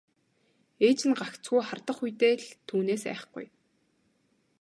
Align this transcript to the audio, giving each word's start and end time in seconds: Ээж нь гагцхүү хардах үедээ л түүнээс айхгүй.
Ээж 0.87 0.99
нь 1.09 1.17
гагцхүү 1.19 1.59
хардах 1.67 1.99
үедээ 2.03 2.33
л 2.43 2.47
түүнээс 2.67 3.03
айхгүй. 3.13 3.45